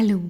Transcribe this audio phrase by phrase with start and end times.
[0.00, 0.20] Hello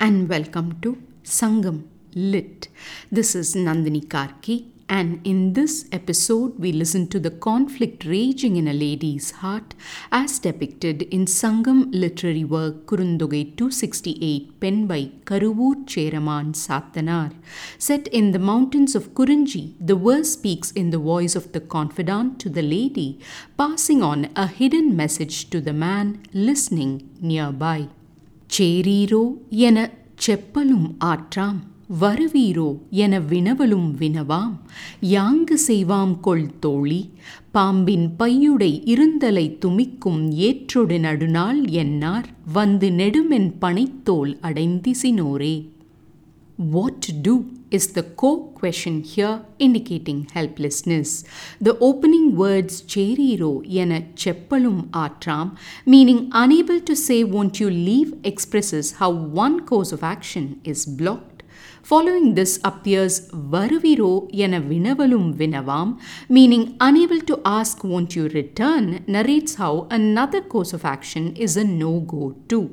[0.00, 1.84] and welcome to Sangam
[2.16, 2.66] Lit.
[3.12, 8.66] This is Nandini Karky, and in this episode, we listen to the conflict raging in
[8.66, 9.74] a lady's heart
[10.10, 17.32] as depicted in Sangam literary work Kurundogai 268, penned by Karuvur Cheraman Satanar.
[17.78, 22.40] Set in the mountains of Kurinji, the verse speaks in the voice of the confidant
[22.40, 23.20] to the lady,
[23.56, 27.86] passing on a hidden message to the man listening nearby.
[28.58, 29.90] சேரீரோ என
[30.26, 31.68] செப்பலும் ஆற்றாம்
[32.00, 34.56] வருவீரோ என வினவலும் வினவாம்.
[35.00, 37.10] யாங்கு செய்வாம் கொள் தோழி
[37.52, 45.68] பாம்பின் பையுடை இருந்தலை துமிக்கும் ஏற்றொடு நடுநாள் என்னார் வந்து நெடுமென் பனைத்தோல் அடைந்திசினோரே.
[46.56, 51.24] What to is the core question here indicating helplessness.
[51.60, 55.56] The opening words cheriro yena cheppalum atram,
[55.86, 61.29] meaning unable to say won't you leave, expresses how one course of action is blocked.
[61.89, 63.15] Following this appears
[63.53, 65.89] varuviro yena vinavalum vinavam,
[66.27, 71.63] meaning unable to ask won't you return, narrates how another course of action is a
[71.63, 72.65] no-go too.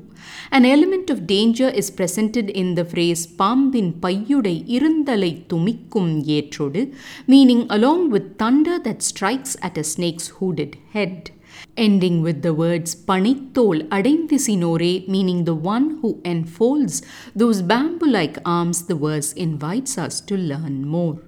[0.50, 6.82] An element of danger is presented in the phrase பாம்பின் பையுடை இருந்தலை துமிக்கும் ஏற்றோடு,
[7.26, 11.30] meaning along with thunder that strikes at a snake's hooded head.
[11.75, 17.01] Ending with the words panithol adendisinore, meaning the one who enfolds
[17.35, 21.26] those bamboo like arms, the verse invites us to learn more.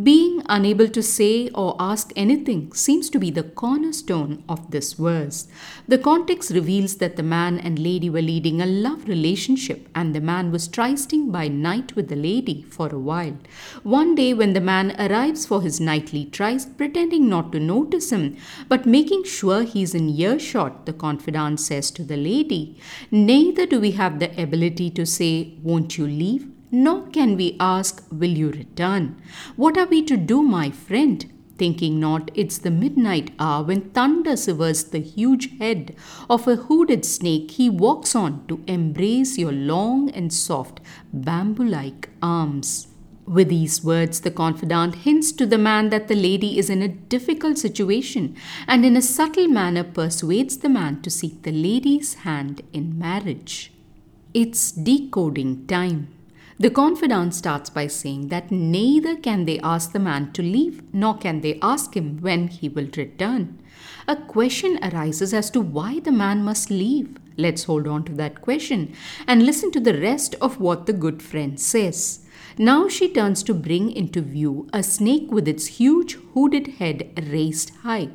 [0.00, 5.48] Being unable to say or ask anything seems to be the cornerstone of this verse.
[5.88, 10.20] The context reveals that the man and lady were leading a love relationship and the
[10.20, 13.38] man was trysting by night with the lady for a while.
[13.82, 18.36] One day, when the man arrives for his nightly tryst, pretending not to notice him
[18.68, 22.78] but making sure he's in earshot, the confidant says to the lady,
[23.10, 26.46] Neither do we have the ability to say, Won't you leave?
[26.70, 29.20] Nor can we ask, Will you return?
[29.56, 31.24] What are we to do, my friend?
[31.56, 35.96] Thinking not it's the midnight hour when thunder severs the huge head
[36.30, 40.80] of a hooded snake, he walks on to embrace your long and soft
[41.12, 42.86] bamboo like arms.
[43.26, 46.88] With these words, the confidant hints to the man that the lady is in a
[46.88, 52.62] difficult situation and in a subtle manner persuades the man to seek the lady's hand
[52.72, 53.72] in marriage.
[54.32, 56.17] It's decoding time.
[56.60, 61.16] The confidant starts by saying that neither can they ask the man to leave nor
[61.16, 63.60] can they ask him when he will return.
[64.08, 67.16] A question arises as to why the man must leave.
[67.36, 68.92] Let's hold on to that question
[69.28, 72.26] and listen to the rest of what the good friend says.
[72.58, 77.70] Now she turns to bring into view a snake with its huge hooded head raised
[77.82, 78.08] high.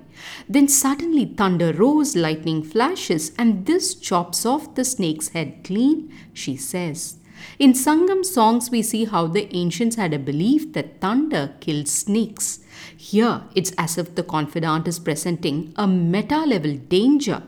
[0.49, 6.57] Then suddenly thunder rose, lightning flashes, and this chops off the snake's head clean, she
[6.57, 7.19] says.
[7.59, 12.59] In Sangam songs, we see how the ancients had a belief that thunder kills snakes.
[12.97, 17.43] Here, it's as if the confidant is presenting a meta level danger.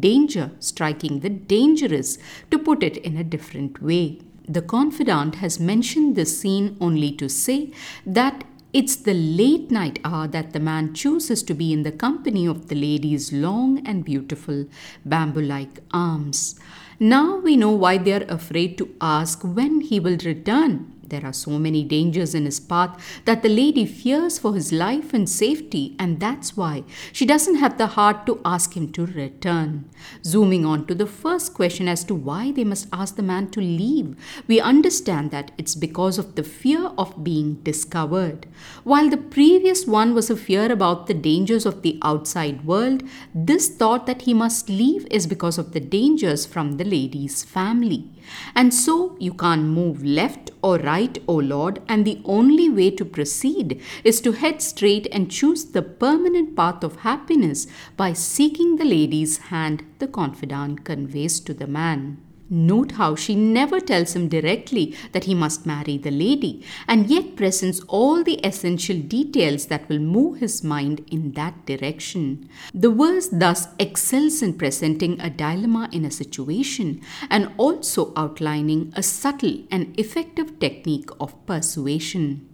[0.00, 2.18] Danger striking the dangerous,
[2.50, 4.20] to put it in a different way.
[4.48, 7.72] The confidant has mentioned this scene only to say
[8.04, 12.44] that it's the late night hour that the man chooses to be in the company
[12.44, 14.66] of the lady's long and beautiful
[15.04, 16.58] bamboo like arms.
[16.98, 20.93] Now we know why they are afraid to ask when he will return.
[21.14, 25.14] There are so many dangers in his path that the lady fears for his life
[25.14, 26.82] and safety, and that's why
[27.12, 29.88] she doesn't have the heart to ask him to return.
[30.24, 33.60] Zooming on to the first question as to why they must ask the man to
[33.60, 34.16] leave,
[34.48, 38.48] we understand that it's because of the fear of being discovered.
[38.82, 43.68] While the previous one was a fear about the dangers of the outside world, this
[43.68, 48.10] thought that he must leave is because of the dangers from the lady's family.
[48.54, 53.04] And so you can't move left or right, O Lord, and the only way to
[53.04, 57.66] proceed is to head straight and choose the permanent path of happiness
[57.96, 62.23] by seeking the lady's hand, the confidant conveys to the man.
[62.50, 67.36] Note how she never tells him directly that he must marry the lady, and yet
[67.36, 72.48] presents all the essential details that will move his mind in that direction.
[72.74, 77.00] The verse thus excels in presenting a dilemma in a situation
[77.30, 82.53] and also outlining a subtle and effective technique of persuasion.